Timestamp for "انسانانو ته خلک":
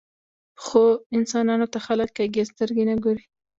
1.17-2.09